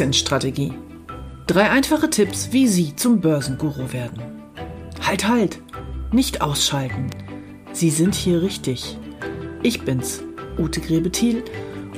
[0.00, 0.72] Aktienstrategie.
[1.46, 4.22] Drei einfache Tipps, wie Sie zum Börsenguru werden.
[5.06, 5.58] Halt, halt!
[6.10, 7.10] Nicht ausschalten.
[7.72, 8.96] Sie sind hier richtig.
[9.62, 10.22] Ich bin's,
[10.58, 11.44] Ute Grebethiel,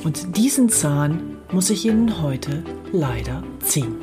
[0.03, 3.95] und diesen Zahn muss ich Ihnen heute leider ziehen.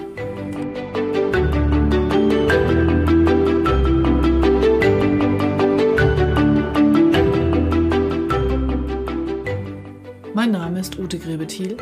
[10.33, 11.75] Mein Name ist Ute Grebethiel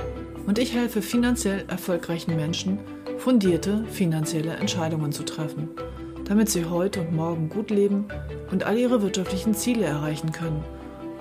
[0.48, 2.80] und ich helfe finanziell erfolgreichen Menschen,
[3.20, 5.70] fundierte finanzielle Entscheidungen zu treffen,
[6.26, 8.06] damit sie heute und morgen gut leben
[8.50, 10.64] und all ihre wirtschaftlichen Ziele erreichen können,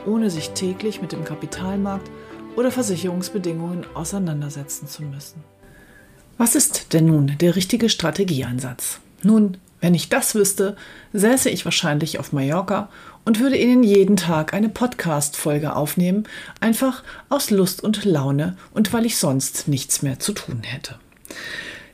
[0.07, 2.09] ohne sich täglich mit dem Kapitalmarkt
[2.55, 5.43] oder Versicherungsbedingungen auseinandersetzen zu müssen.
[6.39, 9.01] Was ist denn nun der richtige Strategieansatz?
[9.23, 10.77] Nun, wenn ich das wüsste,
[11.13, 12.91] säße ich wahrscheinlich auf Mallorca
[13.27, 16.25] und würde Ihnen jeden Tag eine Podcast-Folge aufnehmen,
[16.61, 20.95] einfach aus Lust und Laune und weil ich sonst nichts mehr zu tun hätte.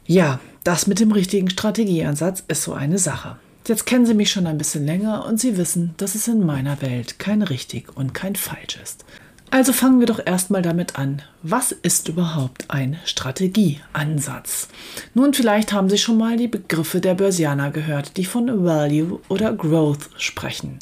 [0.06, 3.38] Ja, das mit dem richtigen Strategieansatz ist so eine Sache.
[3.66, 6.82] Jetzt kennen Sie mich schon ein bisschen länger und Sie wissen, dass es in meiner
[6.82, 9.04] Welt kein richtig und kein falsch ist.
[9.52, 11.20] Also fangen wir doch erstmal damit an.
[11.42, 14.68] Was ist überhaupt ein Strategieansatz?
[15.12, 19.52] Nun, vielleicht haben Sie schon mal die Begriffe der Börsianer gehört, die von Value oder
[19.52, 20.78] Growth sprechen.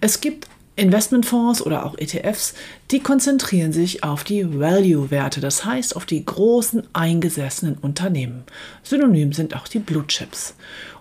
[0.00, 2.54] Es gibt Investmentfonds oder auch ETFs,
[2.90, 8.44] die konzentrieren sich auf die Value-Werte, das heißt auf die großen eingesessenen Unternehmen.
[8.82, 10.54] Synonym sind auch die Blue Chips.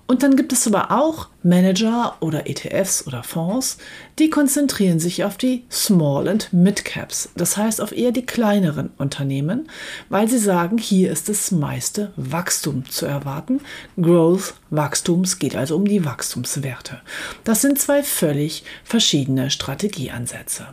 [0.08, 3.78] Und dann gibt es aber auch Manager oder ETFs oder Fonds,
[4.20, 8.92] die konzentrieren sich auf die Small and Mid Caps, das heißt auf eher die kleineren
[8.98, 9.68] Unternehmen,
[10.10, 13.62] weil sie sagen, hier ist das meiste Wachstum zu erwarten.
[14.00, 17.02] Growth, Wachstums geht also um die Wachstumswerte.
[17.44, 20.68] Das sind zwei völlig verschiedene Strategieansätze.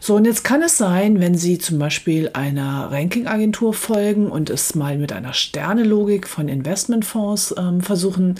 [0.00, 4.74] So, und jetzt kann es sein, wenn Sie zum Beispiel einer Rankingagentur folgen und es
[4.74, 8.36] mal mit einer Sternelogik von Investmentfonds ähm, versuchen,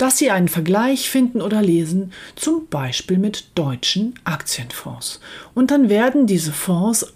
[0.00, 5.20] dass Sie einen Vergleich finden oder lesen, zum Beispiel mit deutschen Aktienfonds.
[5.52, 7.12] Und dann werden diese Fonds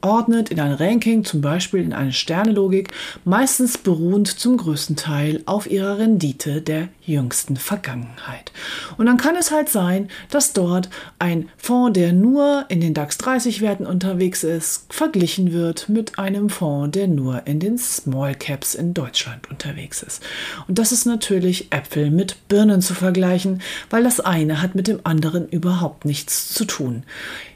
[0.00, 2.88] eingeordnet in ein Ranking, zum Beispiel in eine Sternelogik,
[3.24, 8.52] meistens beruhend zum größten Teil auf ihrer Rendite der jüngsten Vergangenheit.
[8.96, 13.18] Und dann kann es halt sein, dass dort ein Fonds, der nur in den DAX
[13.18, 18.74] 30 Werten unterwegs ist, verglichen wird mit einem Fonds, der nur in den Small Caps
[18.74, 20.22] in Deutschland unterwegs ist.
[20.68, 23.60] Und das ist natürlich Äpfel mit Birnen zu vergleichen,
[23.90, 27.02] weil das eine hat mit dem anderen überhaupt nichts zu tun.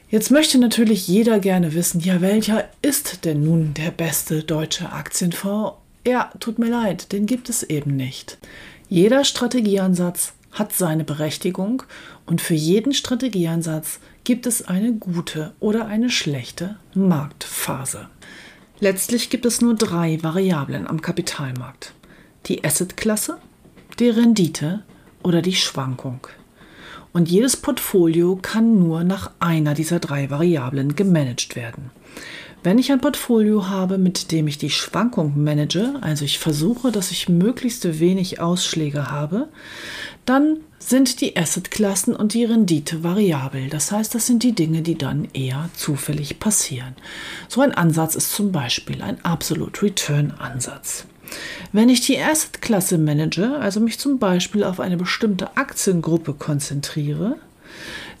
[0.09, 5.73] Jetzt möchte natürlich jeder gerne wissen, ja, welcher ist denn nun der beste deutsche Aktienfonds?
[6.05, 8.37] Ja, tut mir leid, den gibt es eben nicht.
[8.87, 11.83] Jeder Strategieansatz hat seine Berechtigung
[12.27, 18.07] und für jeden Strategieansatz gibt es eine gute oder eine schlechte Marktphase.
[18.79, 21.93] Letztlich gibt es nur drei Variablen am Kapitalmarkt.
[22.45, 23.37] Die Assetklasse,
[23.99, 24.83] die Rendite
[25.23, 26.27] oder die Schwankung.
[27.15, 31.89] Und jedes Portfolio kann nur nach einer dieser drei Variablen gemanagt werden.
[32.61, 37.11] Wenn ich ein Portfolio habe, mit dem ich die Schwankung manage, also ich versuche, dass
[37.11, 39.47] ich möglichst wenig Ausschläge habe,
[40.25, 43.69] dann sind die Assetklassen und die Rendite variabel.
[43.69, 46.97] Das heißt, das sind die Dinge, die dann eher zufällig passieren.
[47.47, 51.05] So ein Ansatz ist zum Beispiel ein Absolute Return Ansatz.
[51.71, 57.37] Wenn ich die Assetklasse manage, also mich zum Beispiel auf eine bestimmte Aktiengruppe konzentriere,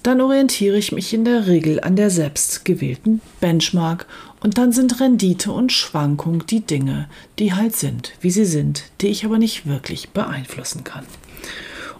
[0.03, 4.05] dann orientiere ich mich in der Regel an der selbst gewählten Benchmark
[4.39, 7.09] Und dann sind Rendite und Schwankung die Dinge,
[7.39, 11.05] die halt sind, wie sie sind, die ich aber nicht wirklich beeinflussen kann.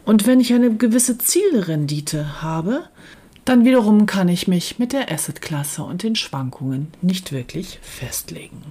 [0.05, 2.83] Und wenn ich eine gewisse Zielrendite habe,
[3.45, 8.61] dann wiederum kann ich mich mit der Assetklasse und den Schwankungen nicht wirklich festlegen.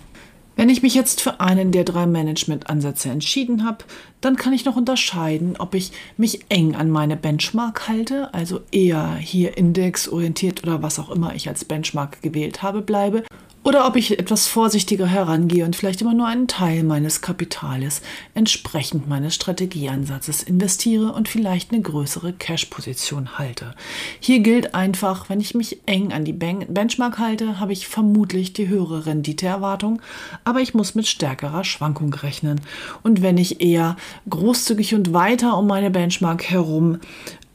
[0.56, 3.84] Wenn ich mich jetzt für einen der drei Management-Ansätze entschieden habe,
[4.20, 9.16] dann kann ich noch unterscheiden, ob ich mich eng an meine Benchmark halte, also eher
[9.16, 13.24] hier indexorientiert oder was auch immer ich als Benchmark gewählt habe, bleibe,
[13.64, 18.02] oder ob ich etwas vorsichtiger herangehe und vielleicht immer nur einen Teil meines Kapitales
[18.34, 23.75] entsprechend meines Strategieansatzes investiere und vielleicht eine größere Cash-Position halte.
[24.20, 28.69] Hier gilt einfach, wenn ich mich eng an die Benchmark halte, habe ich vermutlich die
[28.69, 30.02] höhere Renditeerwartung,
[30.44, 32.61] aber ich muss mit stärkerer Schwankung rechnen.
[33.02, 33.96] Und wenn ich eher
[34.28, 36.99] großzügig und weiter um meine Benchmark herum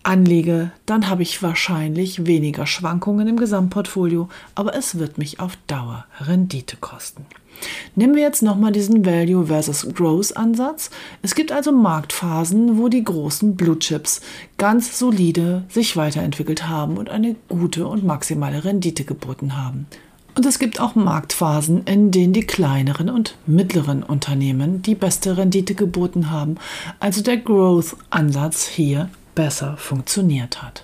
[0.09, 6.06] anlege, dann habe ich wahrscheinlich weniger Schwankungen im Gesamtportfolio, aber es wird mich auf Dauer
[6.19, 7.27] Rendite kosten.
[7.95, 10.89] Nehmen wir jetzt nochmal diesen Value versus Growth Ansatz.
[11.21, 14.21] Es gibt also Marktphasen, wo die großen Blue Chips
[14.57, 19.85] ganz solide sich weiterentwickelt haben und eine gute und maximale Rendite geboten haben.
[20.35, 25.75] Und es gibt auch Marktphasen, in denen die kleineren und mittleren Unternehmen die beste Rendite
[25.75, 26.56] geboten haben.
[27.00, 29.09] Also der Growth-Ansatz hier
[29.39, 30.83] besser funktioniert hat.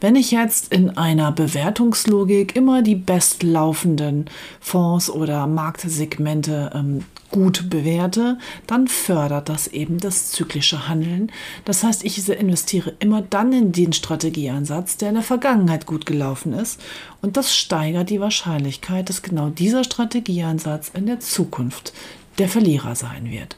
[0.00, 4.26] Wenn ich jetzt in einer Bewertungslogik immer die bestlaufenden
[4.60, 8.38] Fonds oder Marktsegmente ähm, gut bewerte,
[8.68, 11.32] dann fördert das eben das zyklische Handeln.
[11.64, 16.52] Das heißt, ich investiere immer dann in den Strategieansatz, der in der Vergangenheit gut gelaufen
[16.52, 16.80] ist.
[17.22, 21.92] Und das steigert die Wahrscheinlichkeit, dass genau dieser Strategieansatz in der Zukunft
[22.38, 23.56] der Verlierer sein wird.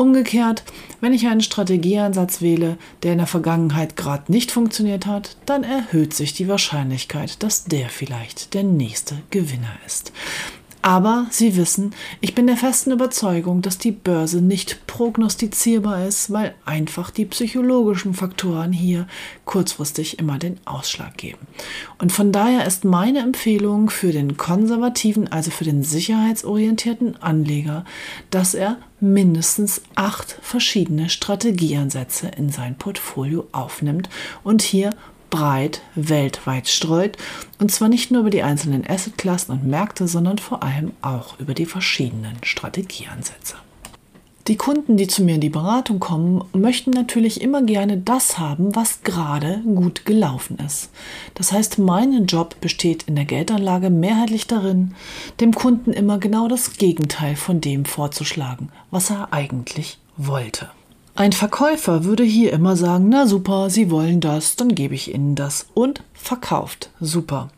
[0.00, 0.62] Umgekehrt,
[1.02, 6.14] wenn ich einen Strategieansatz wähle, der in der Vergangenheit gerade nicht funktioniert hat, dann erhöht
[6.14, 10.12] sich die Wahrscheinlichkeit, dass der vielleicht der nächste Gewinner ist.
[10.82, 16.54] Aber Sie wissen, ich bin der festen Überzeugung, dass die Börse nicht prognostizierbar ist, weil
[16.64, 19.06] einfach die psychologischen Faktoren hier
[19.44, 21.46] kurzfristig immer den Ausschlag geben.
[21.98, 27.84] Und von daher ist meine Empfehlung für den konservativen, also für den sicherheitsorientierten Anleger,
[28.30, 34.08] dass er mindestens acht verschiedene Strategieansätze in sein Portfolio aufnimmt
[34.44, 34.90] und hier
[35.30, 37.16] breit weltweit streut.
[37.58, 41.54] Und zwar nicht nur über die einzelnen Assetklassen und Märkte, sondern vor allem auch über
[41.54, 43.56] die verschiedenen Strategieansätze.
[44.48, 48.74] Die Kunden, die zu mir in die Beratung kommen, möchten natürlich immer gerne das haben,
[48.74, 50.90] was gerade gut gelaufen ist.
[51.34, 54.94] Das heißt, mein Job besteht in der Geldanlage mehrheitlich darin,
[55.40, 60.70] dem Kunden immer genau das Gegenteil von dem vorzuschlagen, was er eigentlich wollte.
[61.20, 65.34] Ein Verkäufer würde hier immer sagen, na super, Sie wollen das, dann gebe ich Ihnen
[65.34, 66.88] das und verkauft.
[66.98, 67.50] Super.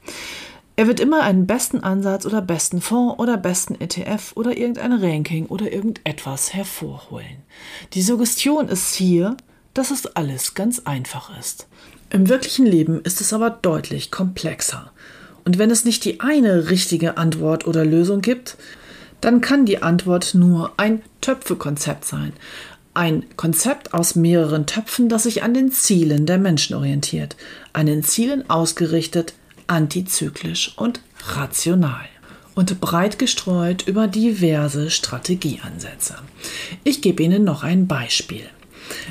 [0.75, 5.47] Er wird immer einen besten Ansatz oder besten Fonds oder besten ETF oder irgendein Ranking
[5.47, 7.45] oder irgendetwas hervorholen.
[7.93, 9.37] Die Suggestion ist hier,
[9.75, 11.69] dass es alles ganz einfach ist.
[12.11, 14.91] Im wirklichen Leben ist es aber deutlich komplexer.
[15.45, 18.57] Und wenn es nicht die eine richtige Antwort oder Lösung gibt,
[19.21, 22.33] dann kann die Antwort nur ein Töpfekonzept sein.
[22.95, 27.37] Ein Konzept aus mehreren Töpfen, das sich an den Zielen der Menschen orientiert,
[27.73, 29.33] an den Zielen ausgerichtet,
[29.67, 32.05] antizyklisch und rational
[32.55, 36.17] und breit gestreut über diverse Strategieansätze.
[36.85, 38.45] Ich gebe Ihnen noch ein Beispiel.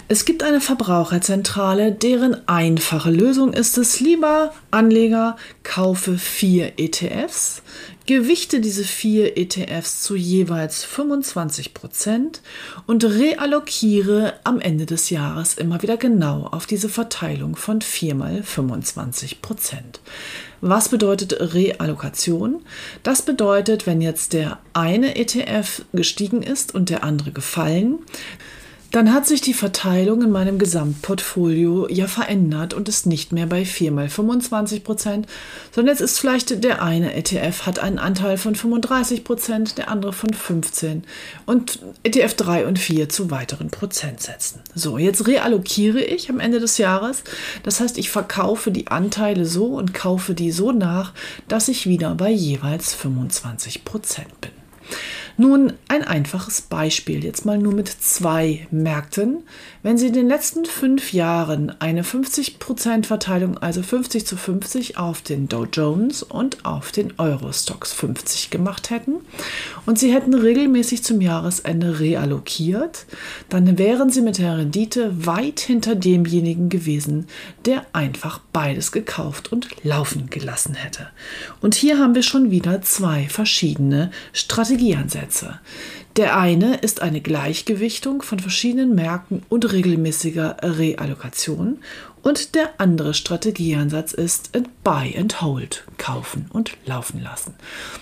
[0.08, 7.62] Es gibt eine Verbraucherzentrale, deren einfache Lösung ist es, lieber Anleger, kaufe vier ETFs,
[8.06, 12.42] gewichte diese vier ETFs zu jeweils 25 Prozent
[12.88, 18.44] und reallokiere am Ende des Jahres immer wieder genau auf diese Verteilung von 4 mal
[18.44, 20.02] 25 Prozent.
[20.60, 22.62] Was bedeutet Reallokation?
[23.02, 28.00] Das bedeutet, wenn jetzt der eine ETF gestiegen ist und der andere gefallen,
[28.92, 33.64] dann hat sich die Verteilung in meinem Gesamtportfolio ja verändert und ist nicht mehr bei
[33.64, 35.28] 4 mal 25 Prozent,
[35.72, 40.12] sondern jetzt ist vielleicht der eine ETF hat einen Anteil von 35 Prozent, der andere
[40.12, 41.04] von 15
[41.46, 44.60] und ETF 3 und 4 zu weiteren Prozentsätzen.
[44.76, 47.24] So, jetzt reallokiere ich am Ende des Jahres.
[47.64, 51.14] Das heißt, ich verkaufe die Anteile so und kaufe die so nach,
[51.48, 54.61] dass ich wieder bei jeweils 25 Prozent bin.
[55.38, 59.44] Nun ein einfaches Beispiel, jetzt mal nur mit zwei Märkten.
[59.84, 65.22] Wenn Sie in den letzten fünf Jahren eine 50% Verteilung, also 50 zu 50 auf
[65.22, 69.16] den Dow Jones und auf den Eurostox 50 gemacht hätten
[69.86, 73.06] und Sie hätten regelmäßig zum Jahresende reallokiert,
[73.50, 77.28] dann wären Sie mit der Rendite weit hinter demjenigen gewesen,
[77.66, 81.08] der einfach beides gekauft und laufen gelassen hätte.
[81.62, 85.21] Und hier haben wir schon wieder zwei verschiedene Strategieansätze.
[86.18, 91.80] Der eine ist eine Gleichgewichtung von verschiedenen Märkten und regelmäßiger Reallokation
[92.24, 94.52] und der andere Strategieansatz ist
[94.84, 97.56] Buy and Hold, kaufen und laufen lassen.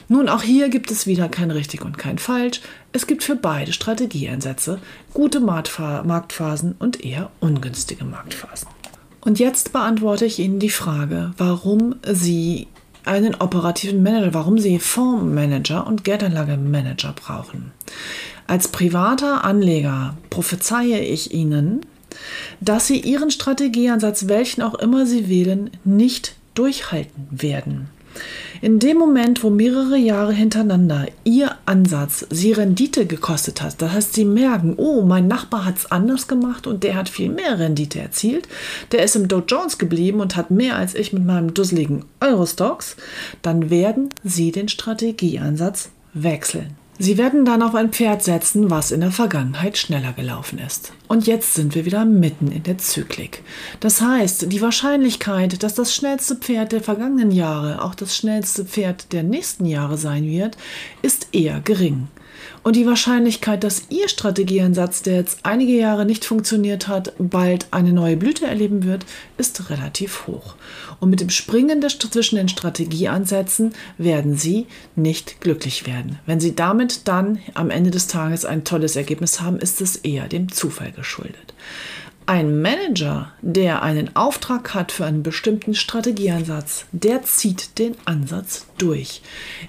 [0.08, 2.62] Nun, auch hier gibt es wieder kein richtig und kein falsch.
[2.92, 4.80] Es gibt für beide Strategieansätze
[5.14, 8.68] gute Marktphasen und eher ungünstige Marktphasen.
[9.22, 12.68] Und jetzt beantworte ich Ihnen die Frage, warum Sie
[13.06, 17.72] einen operativen Manager, warum Sie Fondsmanager und Geldanlagemanager brauchen.
[18.48, 21.86] Als privater Anleger prophezeie ich Ihnen,
[22.60, 27.90] dass Sie Ihren Strategieansatz, welchen auch immer Sie wählen, nicht durchhalten werden.
[28.62, 34.14] In dem Moment, wo mehrere Jahre hintereinander Ihr Ansatz Sie Rendite gekostet hat, das heißt,
[34.14, 38.00] Sie merken, oh, mein Nachbar hat es anders gemacht und der hat viel mehr Rendite
[38.00, 38.48] erzielt,
[38.92, 42.98] der ist im Dow Jones geblieben und hat mehr als ich mit meinem dusseligen Eurostox,
[43.42, 46.79] dann werden Sie den Strategieansatz wechseln.
[47.02, 50.92] Sie werden dann auf ein Pferd setzen, was in der Vergangenheit schneller gelaufen ist.
[51.08, 53.42] Und jetzt sind wir wieder mitten in der Zyklik.
[53.80, 59.14] Das heißt, die Wahrscheinlichkeit, dass das schnellste Pferd der vergangenen Jahre auch das schnellste Pferd
[59.14, 60.58] der nächsten Jahre sein wird,
[61.02, 62.10] ist eher gering.
[62.64, 67.94] Und die Wahrscheinlichkeit, dass Ihr Strategieansatz, der jetzt einige Jahre nicht funktioniert hat, bald eine
[67.94, 69.06] neue Blüte erleben wird,
[69.38, 70.56] ist relativ hoch.
[71.00, 76.20] Und mit dem Springen zwischen den Strategieansätzen werden Sie nicht glücklich werden.
[76.26, 80.28] Wenn Sie damit dann am Ende des Tages ein tolles Ergebnis haben, ist es eher
[80.28, 81.54] dem Zufall geschuldet.
[82.30, 89.24] Ein Manager, der einen Auftrag hat für einen bestimmten Strategieansatz, der zieht den Ansatz durch.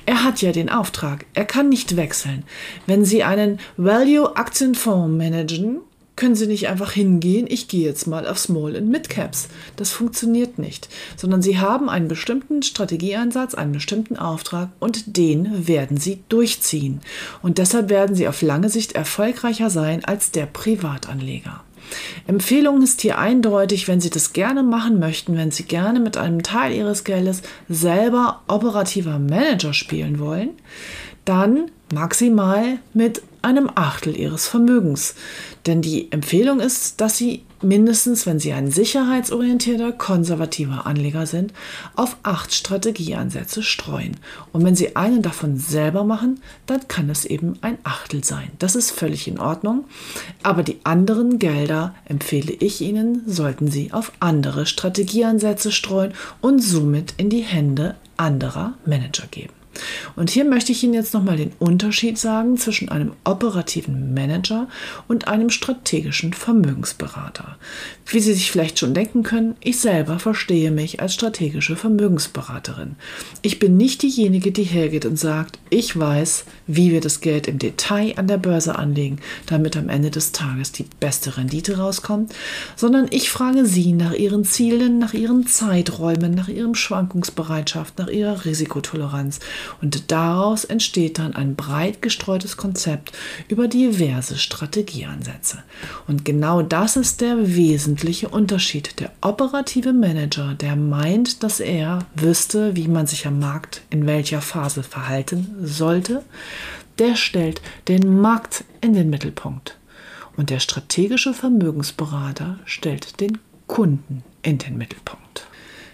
[0.04, 2.42] Er hat ja den Auftrag, er kann nicht wechseln.
[2.86, 5.78] Wenn Sie einen Value Aktienfonds managen,
[6.16, 9.48] können Sie nicht einfach hingehen, ich gehe jetzt mal auf Small und Mid Caps.
[9.76, 15.96] Das funktioniert nicht, sondern Sie haben einen bestimmten Strategieansatz, einen bestimmten Auftrag und den werden
[15.96, 17.00] Sie durchziehen.
[17.40, 21.64] Und deshalb werden Sie auf lange Sicht erfolgreicher sein als der Privatanleger.
[22.26, 26.42] Empfehlung ist hier eindeutig, wenn Sie das gerne machen möchten, wenn Sie gerne mit einem
[26.42, 30.50] Teil Ihres Geldes selber operativer Manager spielen wollen,
[31.24, 35.14] dann maximal mit einem Achtel ihres Vermögens.
[35.66, 41.52] Denn die Empfehlung ist, dass sie mindestens, wenn sie ein sicherheitsorientierter, konservativer Anleger sind,
[41.94, 44.16] auf acht Strategieansätze streuen.
[44.52, 48.50] Und wenn sie einen davon selber machen, dann kann es eben ein Achtel sein.
[48.58, 49.84] Das ist völlig in Ordnung.
[50.42, 57.14] Aber die anderen Gelder empfehle ich Ihnen, sollten Sie auf andere Strategieansätze streuen und somit
[57.16, 59.59] in die Hände anderer Manager geben.
[60.16, 64.68] Und hier möchte ich Ihnen jetzt nochmal den Unterschied sagen zwischen einem operativen Manager
[65.08, 67.56] und einem strategischen Vermögensberater.
[68.06, 72.96] Wie Sie sich vielleicht schon denken können, ich selber verstehe mich als strategische Vermögensberaterin.
[73.42, 77.58] Ich bin nicht diejenige, die hergeht und sagt, ich weiß, wie wir das Geld im
[77.58, 82.34] Detail an der Börse anlegen, damit am Ende des Tages die beste Rendite rauskommt,
[82.76, 88.44] sondern ich frage Sie nach Ihren Zielen, nach Ihren Zeiträumen, nach Ihrem Schwankungsbereitschaft, nach Ihrer
[88.44, 89.38] Risikotoleranz
[89.80, 93.12] und daraus entsteht dann ein breit gestreutes Konzept
[93.48, 95.62] über diverse Strategieansätze.
[96.06, 99.00] Und genau das ist der wesentliche Unterschied.
[99.00, 104.40] Der operative Manager, der meint, dass er wüsste, wie man sich am Markt in welcher
[104.40, 106.22] Phase verhalten sollte,
[106.98, 109.76] der stellt den Markt in den Mittelpunkt.
[110.36, 115.19] Und der strategische Vermögensberater stellt den Kunden in den Mittelpunkt.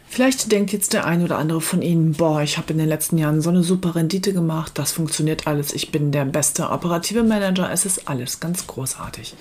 [0.09, 3.19] Vielleicht denkt jetzt der ein oder andere von Ihnen, boah, ich habe in den letzten
[3.19, 7.71] Jahren so eine super Rendite gemacht, das funktioniert alles, ich bin der beste operative Manager,
[7.71, 9.35] es ist alles ganz großartig.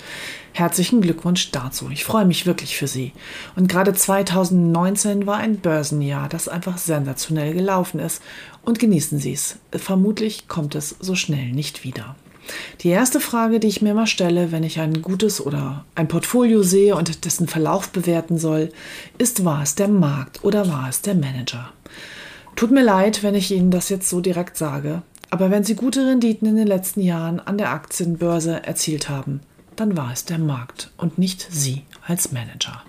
[0.52, 1.88] Herzlichen Glückwunsch dazu.
[1.90, 3.12] Ich freue mich wirklich für Sie.
[3.56, 8.22] Und gerade 2019 war ein Börsenjahr, das einfach sensationell gelaufen ist.
[8.62, 9.58] Und genießen Sie es.
[9.70, 12.16] Vermutlich kommt es so schnell nicht wieder.
[12.80, 16.62] Die erste Frage, die ich mir immer stelle, wenn ich ein gutes oder ein Portfolio
[16.62, 18.70] sehe und dessen Verlauf bewerten soll,
[19.18, 21.70] ist, war es der Markt oder war es der Manager?
[22.54, 26.06] Tut mir leid, wenn ich Ihnen das jetzt so direkt sage, aber wenn Sie gute
[26.06, 29.40] Renditen in den letzten Jahren an der Aktienbörse erzielt haben,
[29.76, 32.82] dann war es der Markt und nicht Sie als Manager.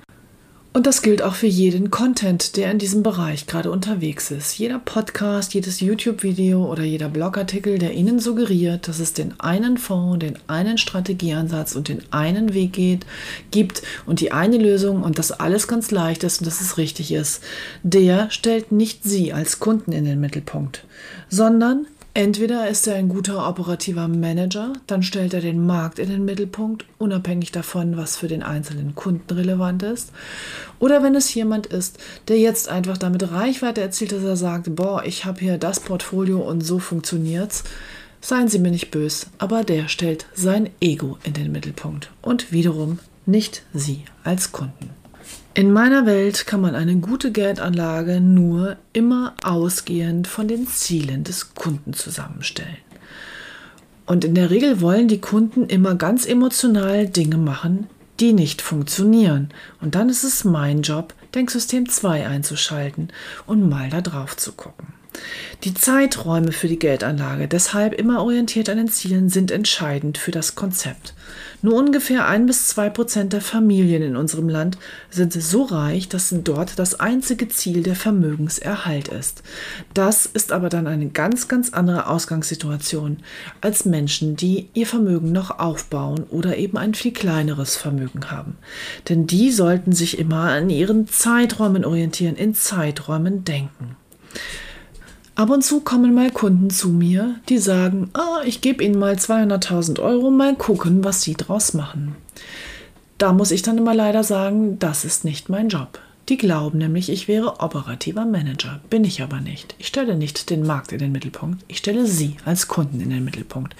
[0.77, 4.59] Und das gilt auch für jeden Content, der in diesem Bereich gerade unterwegs ist.
[4.59, 10.19] Jeder Podcast, jedes YouTube-Video oder jeder Blogartikel, der Ihnen suggeriert, dass es den einen Fonds,
[10.19, 13.07] den einen Strategieansatz und den einen Weg geht,
[13.49, 17.11] gibt und die eine Lösung und dass alles ganz leicht ist und dass es richtig
[17.11, 17.41] ist,
[17.81, 20.85] der stellt nicht Sie als Kunden in den Mittelpunkt,
[21.27, 26.25] sondern Entweder ist er ein guter operativer Manager, dann stellt er den Markt in den
[26.25, 30.11] Mittelpunkt, unabhängig davon, was für den einzelnen Kunden relevant ist.
[30.79, 35.03] Oder wenn es jemand ist, der jetzt einfach damit Reichweite erzielt, dass er sagt, boah,
[35.05, 37.65] ich habe hier das Portfolio und so funktioniert's.
[38.19, 42.97] Seien Sie mir nicht böse, aber der stellt sein Ego in den Mittelpunkt und wiederum
[43.27, 44.89] nicht Sie als Kunden.
[45.57, 51.55] In meiner Welt kann man eine gute Geldanlage nur immer ausgehend von den Zielen des
[51.55, 52.77] Kunden zusammenstellen.
[54.05, 57.87] Und in der Regel wollen die Kunden immer ganz emotional Dinge machen,
[58.19, 59.49] die nicht funktionieren.
[59.81, 63.09] Und dann ist es mein Job, Denksystem 2 einzuschalten
[63.47, 64.96] und mal da drauf zu gucken.
[65.63, 70.55] Die Zeiträume für die Geldanlage, deshalb immer orientiert an den Zielen, sind entscheidend für das
[70.55, 71.13] Konzept.
[71.63, 74.77] Nur ungefähr ein bis zwei Prozent der Familien in unserem Land
[75.09, 79.41] sind so reich, dass dort das einzige Ziel der Vermögenserhalt ist.
[79.95, 83.17] Das ist aber dann eine ganz, ganz andere Ausgangssituation
[83.59, 88.57] als Menschen, die ihr Vermögen noch aufbauen oder eben ein viel kleineres Vermögen haben.
[89.09, 93.95] Denn die sollten sich immer an ihren Zeiträumen orientieren, in Zeiträumen denken.
[95.37, 99.13] Ab und zu kommen mal Kunden zu mir, die sagen, ah, ich gebe Ihnen mal
[99.13, 102.15] 200.000 Euro, mal gucken, was Sie draus machen.
[103.19, 105.99] Da muss ich dann immer leider sagen, das ist nicht mein Job.
[106.29, 108.81] Die glauben nämlich, ich wäre operativer Manager.
[108.89, 109.75] Bin ich aber nicht.
[109.77, 111.63] Ich stelle nicht den Markt in den Mittelpunkt.
[111.67, 113.75] Ich stelle Sie als Kunden in den Mittelpunkt.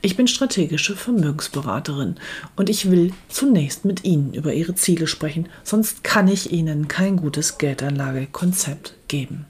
[0.00, 2.16] Ich bin strategische Vermögensberaterin
[2.56, 7.18] und ich will zunächst mit Ihnen über Ihre Ziele sprechen, sonst kann ich Ihnen kein
[7.18, 9.46] gutes Geldanlagekonzept geben.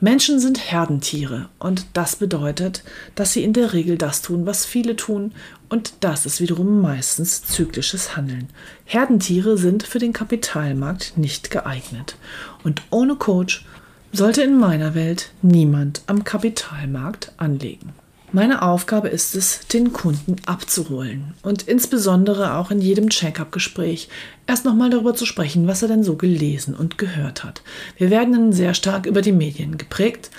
[0.00, 2.84] Menschen sind Herdentiere und das bedeutet,
[3.16, 5.32] dass sie in der Regel das tun, was viele tun
[5.68, 8.48] und das ist wiederum meistens zyklisches Handeln.
[8.84, 12.14] Herdentiere sind für den Kapitalmarkt nicht geeignet
[12.62, 13.66] und ohne Coach
[14.12, 17.94] sollte in meiner Welt niemand am Kapitalmarkt anlegen.
[18.34, 24.08] Meine Aufgabe ist es, den Kunden abzuholen und insbesondere auch in jedem Check-up-Gespräch
[24.46, 27.60] erst nochmal darüber zu sprechen, was er denn so gelesen und gehört hat.
[27.98, 30.30] Wir werden sehr stark über die Medien geprägt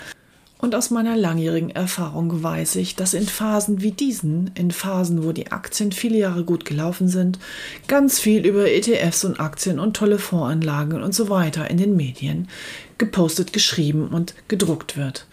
[0.57, 5.31] und aus meiner langjährigen Erfahrung weiß ich, dass in Phasen wie diesen, in Phasen, wo
[5.31, 7.37] die Aktien viele Jahre gut gelaufen sind,
[7.87, 12.47] ganz viel über ETFs und Aktien und tolle Fondsanlagen und so weiter in den Medien
[12.97, 15.27] gepostet, geschrieben und gedruckt wird.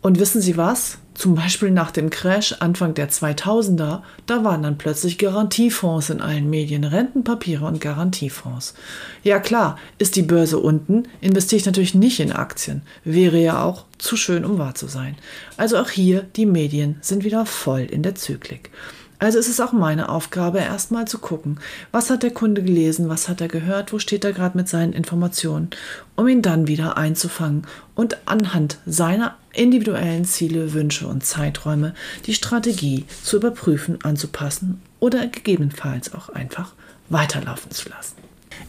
[0.00, 0.96] Und wissen Sie was?
[1.14, 6.50] Zum Beispiel nach dem Crash Anfang der 2000er, da waren dann plötzlich Garantiefonds in allen
[6.50, 8.74] Medien, Rentenpapiere und Garantiefonds.
[9.22, 12.82] Ja klar, ist die Börse unten, investiere ich natürlich nicht in Aktien.
[13.04, 15.16] Wäre ja auch zu schön, um wahr zu sein.
[15.56, 18.70] Also auch hier, die Medien sind wieder voll in der Zyklik.
[19.18, 21.58] Also ist es auch meine Aufgabe, erstmal zu gucken,
[21.92, 24.92] was hat der Kunde gelesen, was hat er gehört, wo steht er gerade mit seinen
[24.92, 25.70] Informationen,
[26.16, 31.94] um ihn dann wieder einzufangen und anhand seiner individuellen Ziele, Wünsche und Zeiträume
[32.26, 36.72] die Strategie zu überprüfen, anzupassen oder gegebenenfalls auch einfach
[37.08, 38.16] weiterlaufen zu lassen.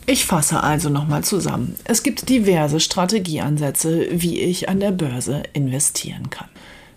[0.06, 1.76] Ich fasse also nochmal zusammen.
[1.84, 6.48] Es gibt diverse Strategieansätze, wie ich an der Börse investieren kann.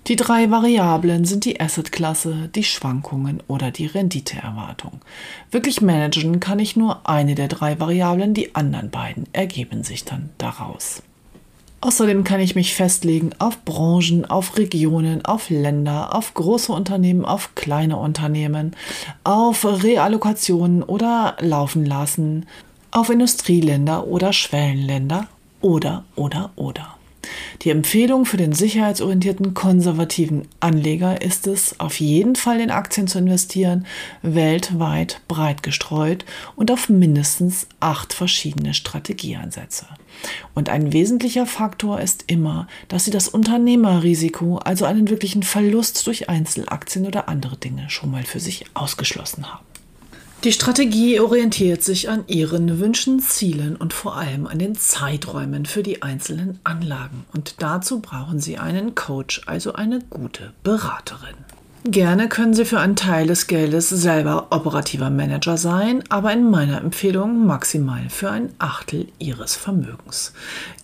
[0.08, 5.02] Die drei Variablen sind die Assetklasse, die Schwankungen oder die Renditeerwartung.
[5.50, 10.30] Wirklich managen kann ich nur eine der drei Variablen, die anderen beiden ergeben sich dann
[10.38, 11.02] daraus.
[11.82, 17.54] Außerdem kann ich mich festlegen auf Branchen, auf Regionen, auf Länder, auf große Unternehmen, auf
[17.54, 18.74] kleine Unternehmen,
[19.24, 22.46] auf Reallokationen oder laufen lassen,
[22.90, 25.28] auf Industrieländer oder Schwellenländer
[25.60, 26.97] oder oder oder.
[27.62, 33.18] Die Empfehlung für den sicherheitsorientierten konservativen Anleger ist es, auf jeden Fall in Aktien zu
[33.18, 33.86] investieren,
[34.22, 36.24] weltweit breit gestreut
[36.56, 39.86] und auf mindestens acht verschiedene Strategieansätze.
[40.54, 46.28] Und ein wesentlicher Faktor ist immer, dass Sie das Unternehmerrisiko, also einen wirklichen Verlust durch
[46.28, 49.64] Einzelaktien oder andere Dinge, schon mal für sich ausgeschlossen haben.
[50.44, 55.82] Die Strategie orientiert sich an Ihren Wünschen, Zielen und vor allem an den Zeiträumen für
[55.82, 57.24] die einzelnen Anlagen.
[57.34, 61.34] Und dazu brauchen Sie einen Coach, also eine gute Beraterin.
[61.90, 66.82] Gerne können Sie für einen Teil des Geldes selber operativer Manager sein, aber in meiner
[66.82, 70.34] Empfehlung maximal für ein Achtel Ihres Vermögens.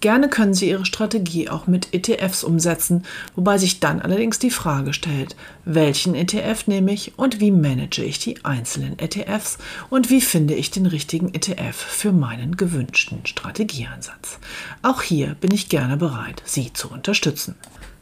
[0.01, 3.05] Gerne können Sie Ihre Strategie auch mit ETFs umsetzen,
[3.37, 5.37] wobei sich dann allerdings die Frage stellt,
[5.67, 9.59] welchen ETF nehme ich und wie manage ich die einzelnen ETFs
[9.91, 14.39] und wie finde ich den richtigen ETF für meinen gewünschten Strategieansatz.
[14.81, 17.57] Auch hier bin ich gerne bereit, Sie zu unterstützen.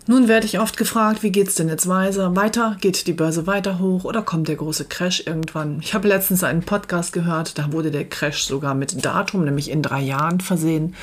[0.08, 2.34] Nun werde ich oft gefragt, wie geht's denn jetzt weiter?
[2.34, 2.76] Weiter?
[2.80, 5.78] Geht die Börse weiter hoch oder kommt der große Crash irgendwann?
[5.80, 9.80] Ich habe letztens einen Podcast gehört, da wurde der Crash sogar mit Datum, nämlich in
[9.80, 10.96] drei Jahren versehen.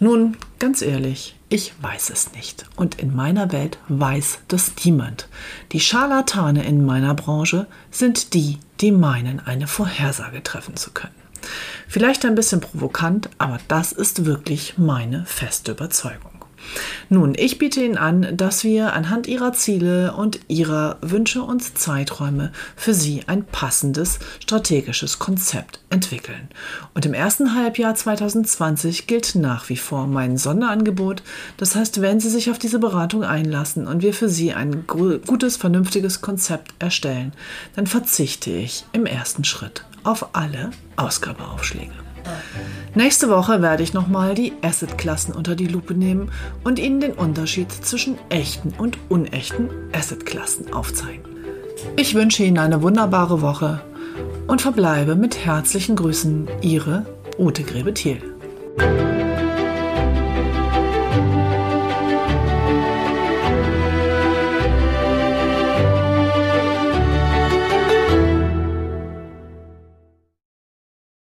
[0.00, 2.66] Nun, ganz ehrlich, ich weiß es nicht.
[2.74, 5.28] Und in meiner Welt weiß das niemand.
[5.70, 11.14] Die Scharlatane in meiner Branche sind die, die meinen, eine Vorhersage treffen zu können.
[11.86, 16.33] Vielleicht ein bisschen provokant, aber das ist wirklich meine feste Überzeugung.
[17.08, 22.52] Nun, ich biete Ihnen an, dass wir anhand Ihrer Ziele und Ihrer Wünsche und Zeiträume
[22.76, 26.48] für Sie ein passendes strategisches Konzept entwickeln.
[26.94, 31.22] Und im ersten Halbjahr 2020 gilt nach wie vor mein Sonderangebot.
[31.56, 35.56] Das heißt, wenn Sie sich auf diese Beratung einlassen und wir für Sie ein gutes,
[35.56, 37.32] vernünftiges Konzept erstellen,
[37.76, 42.13] dann verzichte ich im ersten Schritt auf alle Ausgabeaufschläge.
[42.94, 46.30] Nächste Woche werde ich nochmal die Assetklassen unter die Lupe nehmen
[46.62, 51.24] und Ihnen den Unterschied zwischen echten und unechten Assetklassen aufzeigen.
[51.96, 53.80] Ich wünsche Ihnen eine wunderbare Woche
[54.46, 57.04] und verbleibe mit herzlichen Grüßen, Ihre
[57.36, 58.22] Ute Grebe-Thiel.